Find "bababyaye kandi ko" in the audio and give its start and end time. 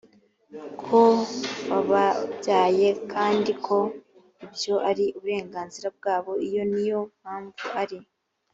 1.69-3.77